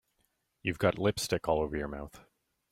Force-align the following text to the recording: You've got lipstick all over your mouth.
You've 0.63 0.79
got 0.79 0.97
lipstick 0.97 1.47
all 1.47 1.59
over 1.61 1.77
your 1.77 1.87
mouth. 1.87 2.25